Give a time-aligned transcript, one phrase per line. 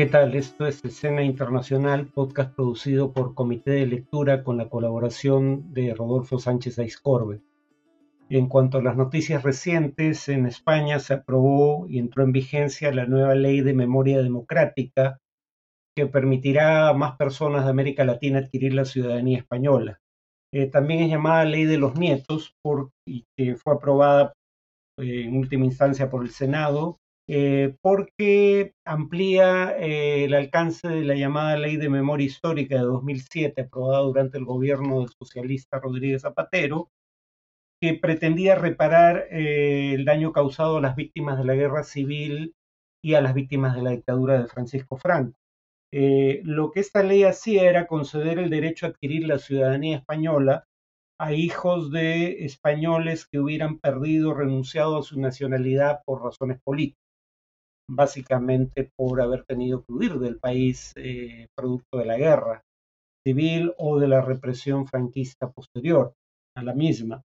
[0.00, 0.34] ¿Qué tal?
[0.34, 6.38] Esto es Escena Internacional, podcast producido por Comité de Lectura con la colaboración de Rodolfo
[6.38, 7.42] Sánchez Aiscorbe.
[8.30, 13.04] En cuanto a las noticias recientes, en España se aprobó y entró en vigencia la
[13.04, 15.20] nueva ley de memoria democrática
[15.94, 20.00] que permitirá a más personas de América Latina adquirir la ciudadanía española.
[20.50, 23.26] Eh, también es llamada Ley de los Nietos por, y
[23.56, 24.32] fue aprobada
[24.96, 27.00] eh, en última instancia por el Senado
[27.32, 34.02] eh, porque amplía el alcance de la llamada Ley de Memoria Histórica de 2007 aprobada
[34.02, 36.90] durante el gobierno del socialista Rodríguez Zapatero
[37.80, 42.54] que pretendía reparar el daño causado a las víctimas de la guerra civil
[43.02, 45.38] y a las víctimas de la dictadura de Francisco Franco.
[45.92, 50.64] Eh, lo que esta ley hacía era conceder el derecho a adquirir la ciudadanía española
[51.18, 56.99] a hijos de españoles que hubieran perdido renunciado a su nacionalidad por razones políticas,
[57.90, 62.62] básicamente por haber tenido que huir del país eh, producto de la guerra
[63.26, 66.14] civil o de la represión franquista posterior
[66.56, 67.22] a la misma.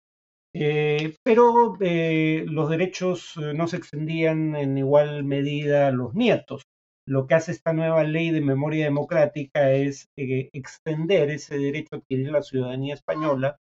[0.54, 6.62] Eh, pero los derechos no se extendían en igual medida a los nietos
[7.06, 11.98] lo que hace esta nueva ley de memoria democrática es eh, extender ese derecho a
[11.98, 13.56] adquirir la ciudadanía española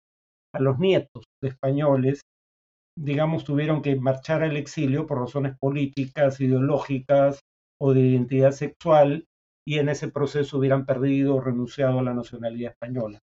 [0.54, 2.20] a los nietos de españoles,
[2.96, 7.40] digamos, tuvieron que marchar al exilio por razones políticas, ideológicas
[7.80, 9.26] o de identidad sexual
[9.66, 13.20] y en ese proceso hubieran perdido o renunciado a la nacionalidad española.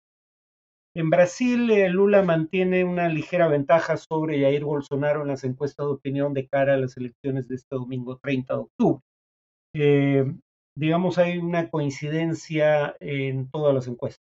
[0.94, 5.92] En Brasil, eh, Lula mantiene una ligera ventaja sobre Jair Bolsonaro en las encuestas de
[5.92, 9.02] opinión de cara a las elecciones de este domingo 30 de octubre.
[9.74, 10.34] Eh,
[10.76, 14.22] digamos, hay una coincidencia en todas las encuestas.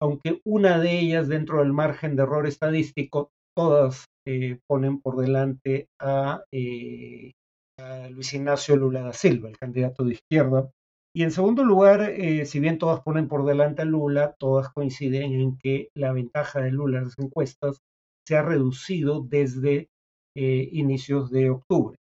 [0.00, 5.88] Aunque una de ellas, dentro del margen de error estadístico, todas eh, ponen por delante
[6.52, 7.32] eh,
[7.78, 10.70] a, Luis Ignacio Lula da Silva, el candidato de izquierda.
[11.14, 12.12] Y en segundo lugar,
[12.44, 16.70] si bien todas ponen por delante a Lula, todas coinciden en que la ventaja de
[16.70, 17.78] Lula en las encuestas
[18.28, 19.88] se ha reducido desde
[20.34, 21.96] inicios de octubre.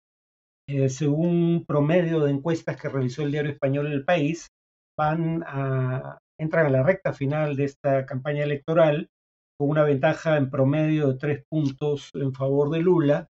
[0.66, 4.48] Eh, según un promedio de encuestas que realizó el diario español El País,
[4.98, 9.08] van a, entran a la recta final de esta campaña electoral
[9.58, 13.28] con una ventaja en promedio de tres puntos en favor de Lula,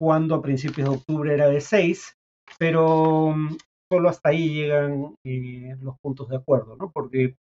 [0.00, 2.16] cuando a principios de octubre era de seis,
[2.58, 3.56] pero mm,
[3.90, 6.90] solo hasta ahí llegan eh, los puntos de acuerdo, ¿no?
[6.92, 7.36] porque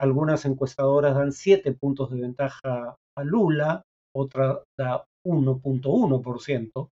[0.00, 3.82] algunas encuestadoras dan siete puntos de ventaja a Lula,
[4.14, 6.90] otra da 1.1%,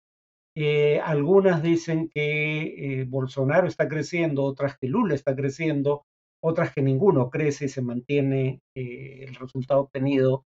[0.56, 6.03] eh, algunas dicen que eh, Bolsonaro está creciendo, otras que Lula está creciendo,
[6.44, 10.44] otras que ninguno crece y se mantiene eh, el resultado obtenido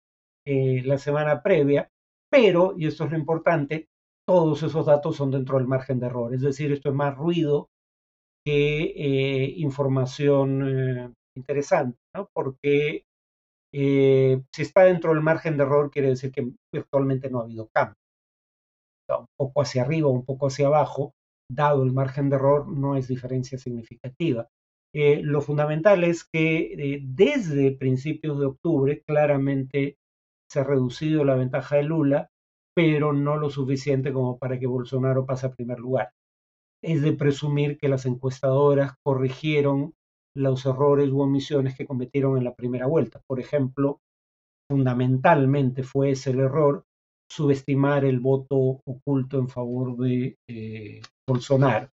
[0.45, 1.89] la semana previa,
[2.31, 3.87] pero, y esto es lo importante,
[4.27, 7.69] todos esos datos son dentro del margen de error, es decir, esto es más ruido
[8.45, 12.27] que información interesante, ¿no?
[12.33, 13.03] porque
[13.73, 18.01] si está dentro del margen de error quiere decir que actualmente no ha habido cambio
[19.19, 21.13] un poco hacia arriba, un poco hacia abajo,
[21.49, 24.47] dado el margen de error, no es diferencia significativa.
[24.93, 29.97] Eh, lo fundamental es que eh, desde principios de octubre claramente
[30.51, 32.29] se ha reducido la ventaja de Lula,
[32.75, 36.11] pero no lo suficiente como para que Bolsonaro pase a primer lugar.
[36.83, 39.93] Es de presumir que las encuestadoras corrigieron
[40.35, 43.21] los errores u omisiones que cometieron en la primera vuelta.
[43.27, 44.01] Por ejemplo,
[44.69, 46.83] fundamentalmente fue ese el error
[47.29, 51.87] subestimar el voto oculto en favor de eh, Bolsonaro.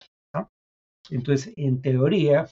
[1.11, 2.49] Entonces, en teoría,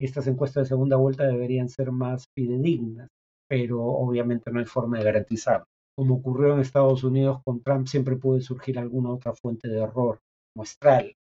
[0.00, 3.08] estas encuestas de segunda vuelta deberían ser más fidedignas,
[3.50, 5.66] pero obviamente no hay forma de garantizarlo.
[5.96, 10.20] Como ocurrió en Estados Unidos con Trump, siempre puede surgir alguna otra fuente de error
[10.56, 11.16] muestral.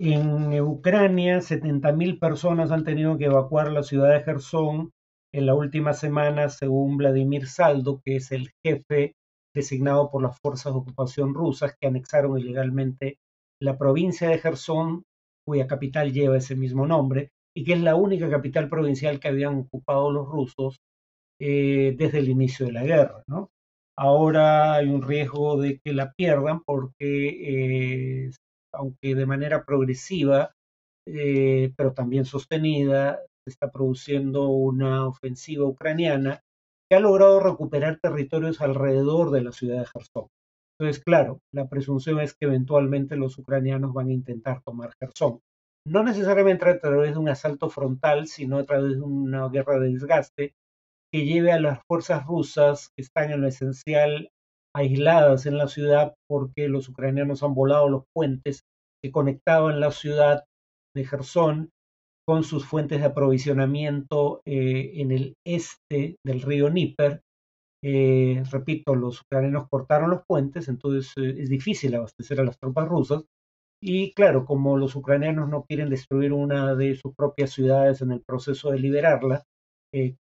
[0.00, 4.90] En Ucrania, 70.000 personas han tenido que evacuar la ciudad de Gerson
[5.32, 9.14] en la última semana, según Vladimir Saldo, que es el jefe
[9.54, 13.18] designado por las fuerzas de ocupación rusas que anexaron ilegalmente
[13.62, 15.04] la provincia de Gerson,
[15.46, 19.60] cuya capital lleva ese mismo nombre, y que es la única capital provincial que habían
[19.60, 20.80] ocupado los rusos
[21.40, 23.22] eh, desde el inicio de la guerra.
[23.26, 23.50] ¿no?
[23.96, 28.30] Ahora hay un riesgo de que la pierdan porque, eh,
[28.72, 30.52] aunque de manera progresiva,
[31.06, 36.40] eh, pero también sostenida, se está produciendo una ofensiva ucraniana
[36.94, 40.28] ha logrado recuperar territorios alrededor de la ciudad de Gerson.
[40.78, 45.40] Entonces, claro, la presunción es que eventualmente los ucranianos van a intentar tomar Gerson.
[45.86, 49.92] No necesariamente a través de un asalto frontal, sino a través de una guerra de
[49.92, 50.54] desgaste
[51.14, 54.30] que lleve a las fuerzas rusas que están en lo esencial
[54.74, 58.62] aisladas en la ciudad porque los ucranianos han volado los puentes
[59.00, 60.42] que conectaban la ciudad
[60.92, 61.70] de Gerson
[62.26, 67.20] con sus fuentes de aprovisionamiento eh, en el este del río Níper.
[67.84, 72.88] Eh, repito, los ucranianos cortaron los puentes, entonces eh, es difícil abastecer a las tropas
[72.88, 73.22] rusas.
[73.80, 78.22] Y claro, como los ucranianos no quieren destruir una de sus propias ciudades en el
[78.26, 79.44] proceso de liberarla,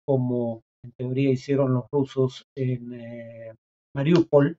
[0.06, 3.56] como en teoría hicieron los rusos en
[3.96, 4.56] Mariupol,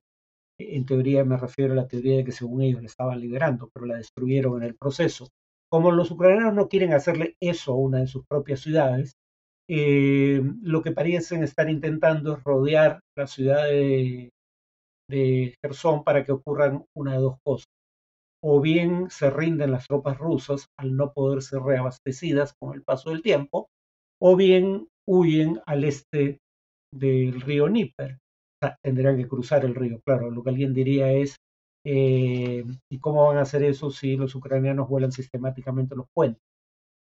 [0.58, 3.86] en teoría me refiero a la teoría de que según ellos la estaban liberando, pero
[3.86, 5.28] la destruyeron en el proceso.
[5.70, 9.12] Como los ucranianos no quieren hacerle eso a una de sus propias ciudades,
[9.68, 14.30] eh, lo que parecen estar intentando es rodear la ciudad de,
[15.10, 17.66] de Gerson para que ocurran una de dos cosas.
[18.42, 23.10] O bien se rinden las tropas rusas al no poder ser reabastecidas con el paso
[23.10, 23.68] del tiempo,
[24.22, 26.38] o bien huyen al este
[26.92, 28.18] del río Níper.
[28.82, 30.30] tendrán que cruzar el río, claro.
[30.30, 31.36] Lo que alguien diría es,
[31.88, 36.42] eh, ¿Y cómo van a hacer eso si los ucranianos vuelan sistemáticamente los puentes?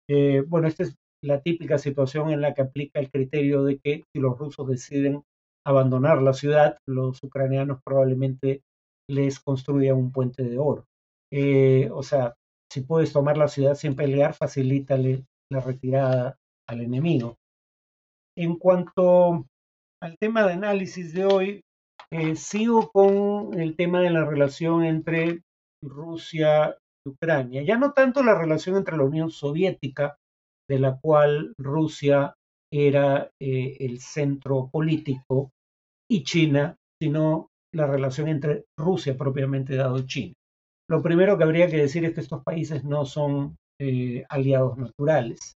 [0.09, 4.03] Eh, bueno, esta es la típica situación en la que aplica el criterio de que
[4.13, 5.23] si los rusos deciden
[5.65, 8.61] abandonar la ciudad, los ucranianos probablemente
[9.09, 10.83] les construyan un puente de oro.
[11.31, 12.35] Eh, o sea,
[12.69, 16.35] si puedes tomar la ciudad sin pelear, facilítale la retirada
[16.67, 17.37] al enemigo.
[18.37, 19.45] En cuanto
[20.01, 21.61] al tema de análisis de hoy,
[22.11, 25.41] eh, sigo con el tema de la relación entre
[25.83, 26.75] Rusia
[27.05, 27.63] y Ucrania.
[27.63, 30.17] Ya no tanto la relación entre la Unión Soviética,
[30.69, 32.33] de la cual Rusia
[32.71, 35.51] era eh, el centro político,
[36.09, 40.33] y China, sino la relación entre Rusia propiamente dado y China.
[40.89, 45.55] Lo primero que habría que decir es que estos países no son eh, aliados naturales.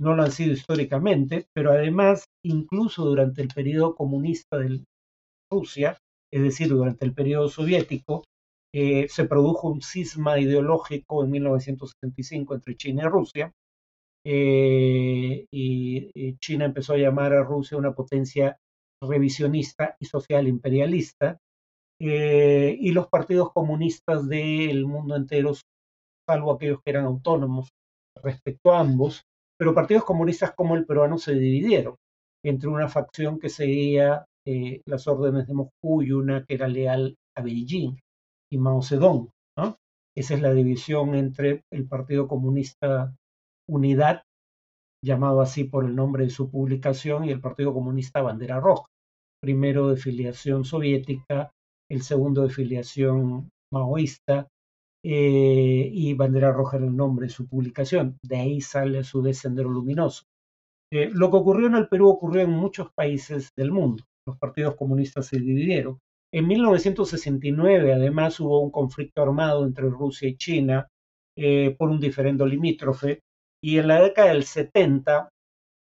[0.00, 4.84] No lo han sido históricamente, pero además, incluso durante el periodo comunista del,
[5.50, 5.98] Rusia,
[6.32, 8.24] es decir, durante el periodo soviético,
[8.74, 13.52] eh, se produjo un cisma ideológico en 1975 entre China y Rusia,
[14.26, 18.58] eh, y, China empezó a llamar a Rusia una potencia
[19.00, 21.38] revisionista y social imperialista,
[22.00, 25.52] eh, y los partidos comunistas del mundo entero,
[26.28, 27.68] salvo aquellos que eran autónomos
[28.22, 29.22] respecto a ambos,
[29.58, 31.96] pero partidos comunistas como el peruano se dividieron
[32.44, 37.16] entre una facción que seguía eh, las órdenes de Moscú y una que era leal
[37.36, 37.98] a Beijing
[38.52, 39.30] y Mao Zedong.
[40.16, 43.12] Esa es la división entre el Partido Comunista
[43.68, 44.22] Unidad,
[45.02, 48.86] llamado así por el nombre de su publicación, y el Partido Comunista Bandera Roja,
[49.40, 51.50] primero de filiación soviética,
[51.90, 54.46] el segundo de filiación maoísta,
[55.04, 58.18] eh, y Bandera Roja era el nombre de su publicación.
[58.22, 60.24] De ahí sale su vez Sendero Luminoso.
[60.92, 64.76] Eh, lo que ocurrió en el Perú ocurrió en muchos países del mundo los partidos
[64.76, 65.98] comunistas se dividieron.
[66.32, 70.88] En 1969, además, hubo un conflicto armado entre Rusia y China
[71.36, 73.20] eh, por un diferendo limítrofe,
[73.62, 75.28] y en la década del 70,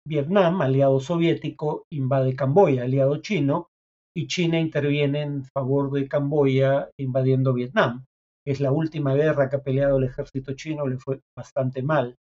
[0.06, 3.68] Vietnam, aliado soviético, invade Camboya, aliado chino,
[4.14, 8.04] y China interviene en favor de Camboya invadiendo Vietnam.
[8.46, 12.16] Es la última guerra que ha peleado el ejército chino, le fue bastante mal.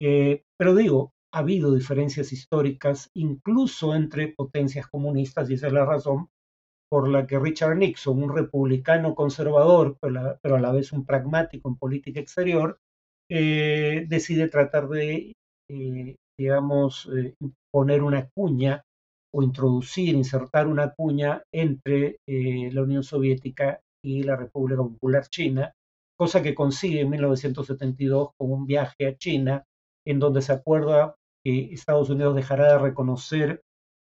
[0.00, 5.84] Eh, pero digo, ha habido diferencias históricas incluso entre potencias comunistas y esa es la
[5.86, 6.28] razón
[6.90, 11.76] por la que Richard Nixon, un republicano conservador, pero, a la vez un pragmático en
[11.76, 12.78] política exterior,
[13.30, 15.32] eh, decide tratar de,
[15.70, 17.34] eh, digamos, eh,
[17.72, 18.82] poner una cuña
[19.32, 25.72] o introducir, insertar una cuña entre la Unión Soviética y la República Popular China,
[26.16, 29.64] cosa que consigue en 1972 con un viaje a China,
[30.06, 31.14] en donde se acuerda
[31.44, 33.62] que Estados Unidos dejará de reconocer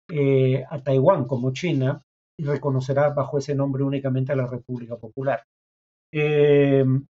[0.09, 2.01] eh, a Taiwán como China
[2.37, 5.43] y reconocerá bajo ese nombre únicamente a la República Popular.
[6.11, 7.05] Em,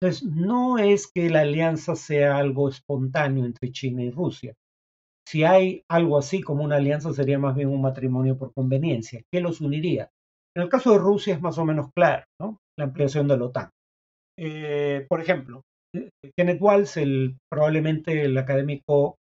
[0.00, 4.54] entonces, no es que la alianza sea algo espontáneo entre China y Rusia.
[5.26, 9.22] Si hay algo así como una alianza, sería más bien un matrimonio por conveniencia.
[9.32, 10.10] ¿Qué los uniría?
[10.56, 12.56] En el caso de Rusia es más o menos claro, ¿no?
[12.78, 13.70] La ampliación de la OTAN.
[14.38, 15.62] Eh, por ejemplo,
[16.34, 19.16] Kenneth Walsh, el, probablemente el académico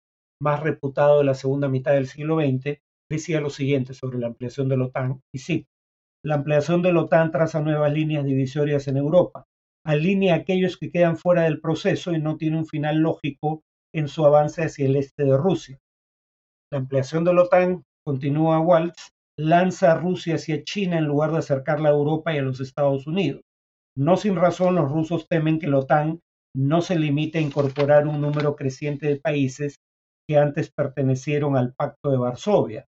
[0.42, 2.78] más reputado de la segunda mitad del siglo XX,
[3.10, 5.64] decía lo siguiente sobre la ampliación de la OTAN, y sí,
[6.24, 9.44] la ampliación de la OTAN traza nuevas líneas divisorias en Europa,
[9.86, 13.62] alinea a aquellos que quedan fuera del proceso y no tiene un final lógico
[13.94, 15.78] en su avance hacia el este de Rusia.
[16.70, 21.38] La ampliación de la OTAN, continúa Waltz, lanza a Rusia hacia China en lugar de
[21.38, 23.42] acercarla a Europa y a los Estados Unidos.
[23.96, 26.20] No sin razón los rusos temen que la OTAN
[26.54, 29.76] no se limite a incorporar un número creciente de países
[30.28, 32.86] que antes pertenecieron al Pacto de Varsovia,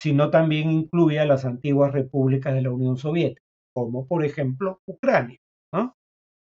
[0.00, 3.42] sino también incluye a las antiguas repúblicas de la Unión Soviética,
[3.74, 5.38] como por ejemplo Ucrania.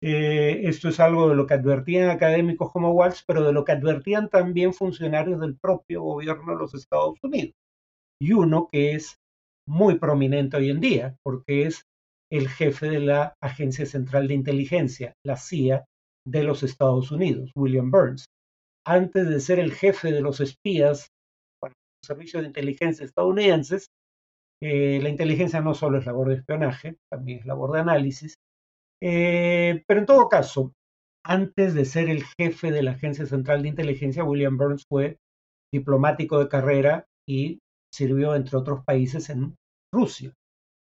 [0.03, 3.71] Eh, esto es algo de lo que advertían académicos como Walsh, pero de lo que
[3.71, 7.55] advertían también funcionarios del propio gobierno de los Estados Unidos.
[8.21, 9.17] Y uno que es
[9.67, 11.83] muy prominente hoy en día, porque es
[12.31, 15.85] el jefe de la Agencia Central de Inteligencia, la CIA,
[16.27, 18.25] de los Estados Unidos, William Burns.
[18.85, 21.09] Antes de ser el jefe de los espías
[21.61, 23.87] para los servicios de inteligencia estadounidenses,
[24.61, 28.35] eh, la inteligencia no solo es labor de espionaje, también es labor de análisis.
[29.01, 30.71] Eh, pero en todo caso,
[31.23, 35.17] antes de ser el jefe de la Agencia Central de Inteligencia, William Burns fue
[35.73, 37.59] diplomático de carrera y
[37.95, 39.55] sirvió, entre otros países, en
[39.93, 40.33] Rusia.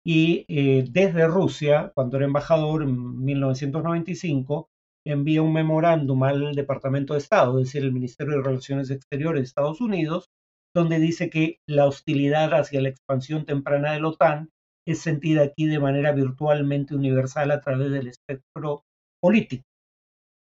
[0.05, 4.67] Y eh, desde Rusia, cuando era embajador en 1995,
[5.05, 9.45] envía un memorándum al Departamento de Estado, es decir, el Ministerio de Relaciones Exteriores de
[9.45, 10.29] Estados Unidos,
[10.75, 14.49] donde dice que la hostilidad hacia la expansión temprana de la OTAN
[14.85, 18.83] es sentida aquí de manera virtualmente universal a través del espectro
[19.21, 19.63] político.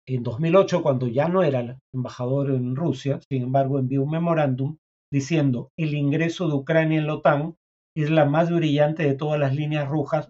[0.08, 4.76] En 2008, cuando ya no era embajador en Rusia, sin embargo, envió un memorándum
[5.12, 7.56] diciendo el ingreso de Ucrania en la OTAN
[7.96, 10.28] es la más brillante de todas las líneas rojas,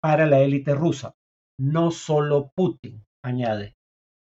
[0.00, 1.14] para la élite rusa.
[1.58, 3.74] No solo Putin, añade.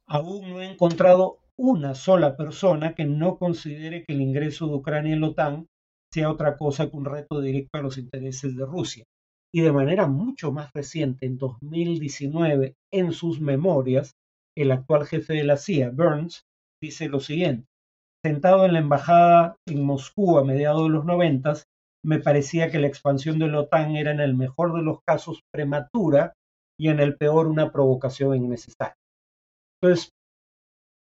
[0.08, 5.14] Aún no he encontrado una sola persona que no considere que el ingreso de Ucrania
[5.14, 5.66] en la OTAN
[6.12, 9.04] sea otra cosa que un reto directo a los intereses de Rusia.
[9.52, 14.12] Y de manera mucho más reciente, en 2019, en sus memorias,
[14.56, 16.44] el actual jefe de la CIA, Burns,
[16.80, 17.66] dice lo siguiente
[18.26, 21.68] sentado en la embajada en Moscú a mediados de los noventas,
[22.04, 25.42] me parecía que la expansión de la OTAN era en el mejor de los casos
[25.52, 26.32] prematura
[26.78, 28.96] y en el peor una provocación innecesaria.
[29.80, 30.10] Entonces,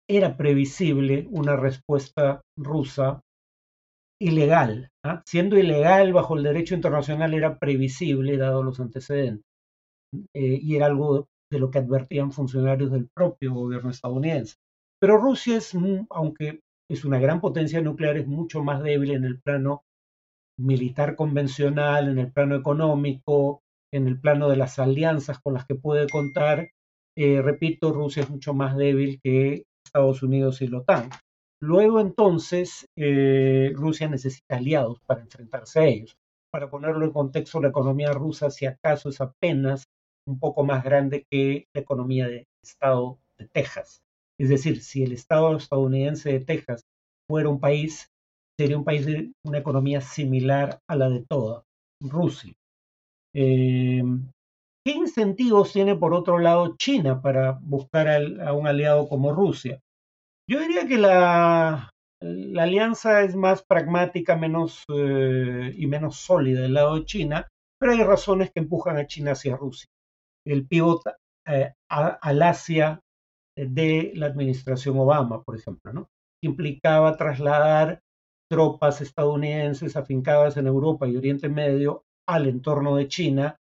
[0.06, 3.22] era previsible una respuesta rusa
[4.20, 4.90] ilegal.
[5.04, 5.22] ¿ah?
[5.26, 9.44] Siendo ilegal bajo el derecho internacional era previsible, dado los antecedentes.
[10.34, 14.56] Eh, y era algo de lo que advertían funcionarios del propio gobierno estadounidense.
[15.00, 15.74] Pero Rusia es,
[16.10, 19.85] aunque es una gran potencia nuclear, es mucho más débil en el plano
[20.59, 25.75] militar convencional, en el plano económico, en el plano de las alianzas con las que
[25.75, 26.71] puede contar.
[27.16, 31.11] Eh, repito, Rusia es mucho más débil que Estados Unidos y la OTAN.
[31.61, 36.16] Luego entonces, eh, Rusia necesita aliados para enfrentarse a ellos.
[36.50, 39.85] Para ponerlo en contexto, la economía rusa, si acaso, es apenas
[40.26, 44.00] un poco más grande que la economía del estado de Texas.
[44.38, 46.83] Es decir, si el Estado estadounidense de Texas
[47.28, 48.09] fuera un país,
[48.59, 51.64] sería un país de una economía similar a la de toda
[52.00, 52.52] Rusia.
[53.35, 54.02] Eh,
[54.87, 59.80] ¿Qué incentivos tiene por otro lado China para buscar a un aliado como Rusia?
[60.49, 61.90] Yo diría que la,
[62.23, 68.02] alianza es más pragmática menos, eh, y menos sólida del lado de China, pero hay
[68.02, 69.88] razones que empujan a China hacia Rusia.
[70.47, 71.02] El pivot
[71.47, 72.99] eh, al Asia
[73.66, 76.08] de la administración Obama, por ejemplo, ¿no?
[76.42, 78.00] implicaba trasladar
[78.50, 83.56] tropas estadounidenses afincadas en Europa y Oriente Medio al entorno de China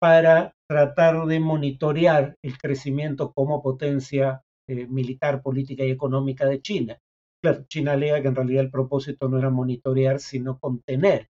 [0.00, 6.98] para tratar de monitorear el crecimiento como potencia eh, militar, política y económica de China.
[7.42, 11.28] Claro, China alega que en realidad el propósito no era monitorear, sino contener.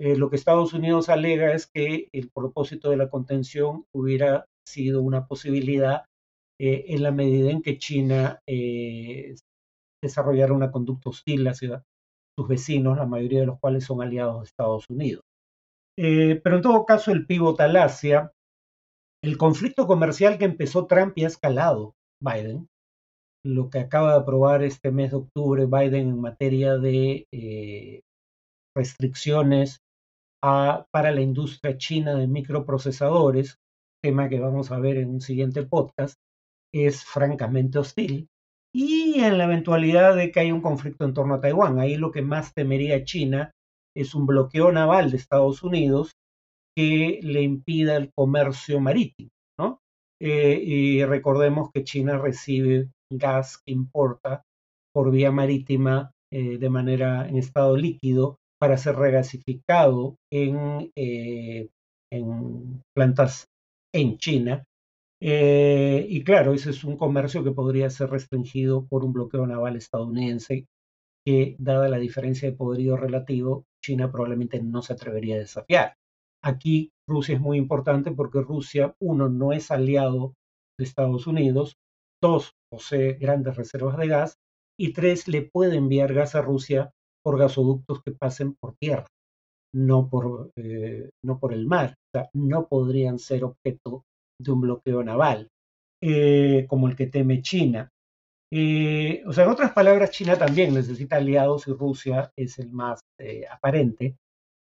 [0.00, 5.02] Eh, lo que Estados Unidos alega es que el propósito de la contención hubiera sido
[5.02, 6.04] una posibilidad
[6.64, 9.34] eh, en la medida en que China eh,
[10.00, 11.82] desarrollara una conducta hostil hacia
[12.38, 15.24] sus vecinos, la mayoría de los cuales son aliados de Estados Unidos.
[15.98, 18.30] Eh, pero en todo caso, el pivot al Asia,
[19.24, 22.68] el conflicto comercial que empezó Trump y ha escalado Biden,
[23.44, 28.04] lo que acaba de aprobar este mes de octubre Biden en materia de
[28.76, 29.80] restricciones
[30.40, 33.58] para la industria china de microprocesadores,
[34.00, 36.16] tema que vamos a ver en un siguiente podcast,
[36.72, 38.28] es francamente hostil.
[38.74, 42.10] Y en la eventualidad de que haya un conflicto en torno a Taiwán, ahí lo
[42.10, 43.52] que más temería China
[43.94, 46.12] es un bloqueo naval de Estados Unidos
[46.74, 49.28] que le impida el comercio marítimo.
[49.58, 49.80] ¿no?
[50.20, 54.42] Eh, y recordemos que China recibe gas que importa
[54.94, 61.68] por vía marítima eh, de manera en estado líquido para ser regasificado en, eh,
[62.10, 63.46] en plantas
[63.92, 64.64] en China
[65.24, 69.76] eh, y claro, ese es un comercio que podría ser restringido por un bloqueo naval
[69.76, 70.66] estadounidense
[71.24, 75.94] que, dada la diferencia de poderío relativo, China probablemente no se atrevería a desafiar.
[76.42, 80.34] Aquí Rusia es muy importante porque Rusia, uno, no es aliado
[80.76, 81.76] de Estados Unidos,
[82.20, 84.38] dos, posee grandes reservas de gas,
[84.76, 86.90] y tres, le puede enviar gas a Rusia
[87.22, 89.06] por gasoductos que pasen por tierra,
[89.72, 91.94] no por, eh, no por el mar.
[92.12, 94.02] O sea, no podrían ser objeto
[94.38, 95.48] de un bloqueo naval,
[96.02, 97.90] eh, como el que teme China.
[98.50, 103.00] Eh, o sea, en otras palabras, China también necesita aliados y Rusia es el más
[103.18, 104.16] eh, aparente,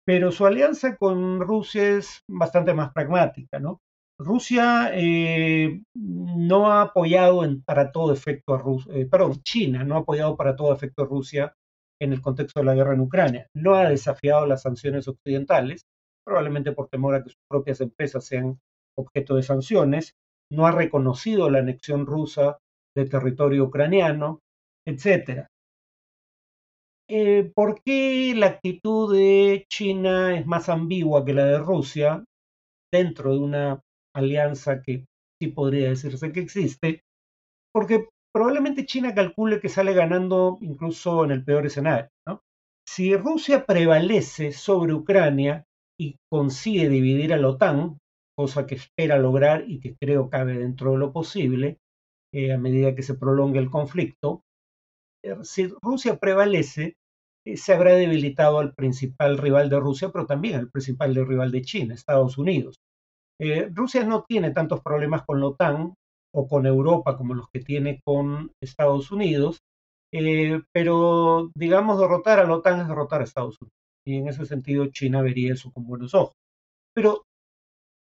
[0.06, 3.80] pero su alianza con Rusia es bastante más pragmática, ¿no?
[4.20, 4.92] Rusia
[5.94, 10.74] no ha apoyado para todo efecto a Rusia, perdón, China no ha apoyado para todo
[10.74, 11.54] efecto a Rusia
[12.00, 13.48] en el contexto de la guerra en Ucrania.
[13.54, 15.86] No ha desafiado las sanciones occidentales,
[16.26, 18.60] probablemente por temor a que sus propias empresas sean
[18.98, 20.14] objeto de sanciones,
[20.52, 22.58] no ha reconocido la anexión rusa
[22.96, 24.40] de territorio ucraniano,
[24.86, 25.48] etc.
[27.10, 32.24] Eh, ¿Por qué la actitud de China es más ambigua que la de Rusia
[32.92, 33.82] dentro de una
[34.16, 35.06] alianza que
[35.40, 37.02] sí podría decirse que existe?
[37.74, 42.10] Porque probablemente China calcule que sale ganando incluso en el peor escenario.
[42.88, 45.66] Si Rusia prevalece sobre Ucrania
[46.00, 47.98] y consigue dividir a la OTAN,
[48.38, 51.80] cosa que espera lograr y que creo cabe dentro de lo posible
[52.32, 54.44] eh, a medida que se prolongue el conflicto.
[55.24, 56.96] Eh, si Rusia prevalece,
[57.46, 61.62] eh, se habrá debilitado al principal rival de Rusia, pero también al principal rival de
[61.64, 62.76] China, Estados Unidos.
[63.72, 65.94] Rusia no tiene tantos problemas con la OTAN
[66.34, 69.60] o con Europa como los que tiene con Estados Unidos,
[70.74, 73.76] pero digamos derrotar a la OTAN es derrotar a Estados Unidos.
[74.08, 76.34] Y en ese sentido China vería eso con buenos ojos.
[76.96, 77.28] Pero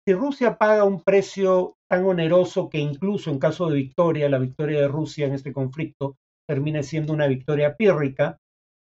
[0.05, 4.81] si Rusia paga un precio tan oneroso que incluso en caso de victoria, la victoria
[4.81, 6.15] de Rusia en este conflicto
[6.47, 8.37] termine siendo una victoria pírrica,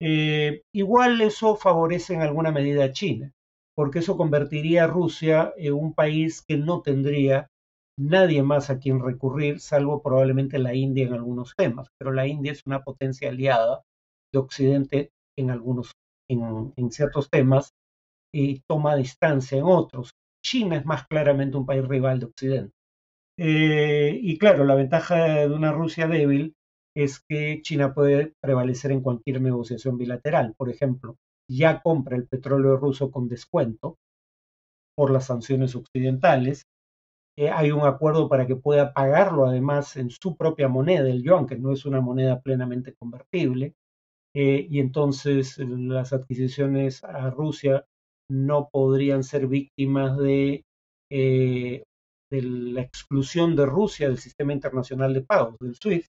[0.00, 3.32] eh, igual eso favorece en alguna medida a China,
[3.74, 7.48] porque eso convertiría a Rusia en un país que no tendría
[7.98, 12.52] nadie más a quien recurrir, salvo probablemente la India en algunos temas, pero la India
[12.52, 13.82] es una potencia aliada
[14.32, 15.92] de Occidente en algunos,
[16.30, 17.72] en, en ciertos temas
[18.32, 20.12] y toma distancia en otros.
[20.42, 22.74] China es más claramente un país rival de Occidente.
[23.38, 26.54] Eh, y claro, la ventaja de una Rusia débil
[26.96, 30.54] es que China puede prevalecer en cualquier negociación bilateral.
[30.56, 31.16] Por ejemplo,
[31.48, 33.98] ya compra el petróleo ruso con descuento
[34.96, 36.66] por las sanciones occidentales.
[37.38, 41.46] Eh, hay un acuerdo para que pueda pagarlo además en su propia moneda, el yuan,
[41.46, 43.74] que no es una moneda plenamente convertible.
[44.34, 47.86] Eh, y entonces las adquisiciones a Rusia
[48.30, 50.62] no podrían ser víctimas de,
[51.10, 51.82] eh,
[52.30, 56.08] de la exclusión de Rusia del sistema internacional de pagos, del SWIFT,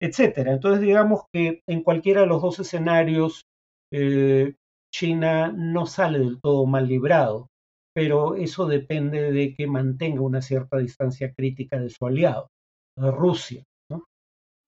[0.00, 0.52] etcétera.
[0.52, 3.44] Entonces, digamos que en cualquiera de los dos escenarios,
[3.92, 4.54] eh,
[4.92, 7.48] China no sale del todo mal librado,
[7.94, 12.48] pero eso depende de que mantenga una cierta distancia crítica de su aliado,
[12.96, 13.64] Rusia.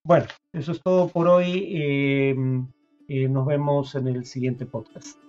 [0.05, 1.69] Bueno, eso es todo por hoy.
[1.73, 2.35] Eh,
[3.29, 5.26] nos vemos en el siguiente podcast.